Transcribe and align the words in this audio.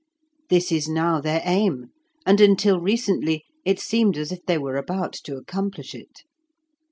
This 0.49 0.71
is 0.71 0.89
now 0.89 1.21
their 1.21 1.43
aim, 1.45 1.91
and 2.25 2.41
until 2.41 2.79
recently 2.79 3.43
it 3.63 3.79
seemed 3.79 4.17
as 4.17 4.31
if 4.31 4.43
they 4.47 4.57
were 4.57 4.77
about 4.77 5.13
to 5.25 5.35
accomplish 5.37 5.93
it. 5.93 6.23